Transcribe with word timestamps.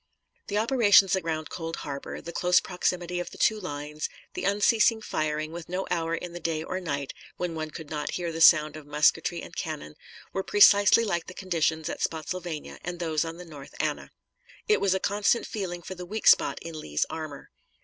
The 0.47 0.57
operations 0.57 1.15
around 1.15 1.51
Cold 1.51 1.75
Harbor, 1.85 2.21
the 2.21 2.31
close 2.31 2.59
proximity 2.59 3.19
of 3.19 3.29
the 3.29 3.37
two 3.37 3.59
lines, 3.59 4.09
the 4.33 4.45
unceasing 4.45 4.99
firing, 4.99 5.51
with 5.51 5.69
no 5.69 5.85
hour 5.91 6.15
in 6.15 6.33
the 6.33 6.39
day 6.39 6.63
or 6.63 6.79
night 6.79 7.13
when 7.37 7.53
one 7.53 7.69
could 7.69 7.91
not 7.91 8.09
hear 8.13 8.31
the 8.31 8.41
sound 8.41 8.75
of 8.75 8.87
musketry 8.87 9.43
and 9.43 9.55
cannon, 9.55 9.93
were 10.33 10.41
precisely 10.41 11.05
like 11.05 11.27
the 11.27 11.35
conditions 11.35 11.87
at 11.87 12.01
Spottsylvania 12.01 12.79
and 12.83 12.97
those 12.99 13.23
on 13.23 13.37
the 13.37 13.45
North 13.45 13.75
Anna. 13.79 14.09
It 14.67 14.81
was 14.81 14.95
a 14.95 14.99
constant 14.99 15.45
feeling 15.45 15.83
for 15.83 15.93
the 15.93 16.07
weak 16.07 16.25
spot 16.25 16.57
in 16.63 16.79
Lee's 16.79 17.05
armor. 17.07 17.51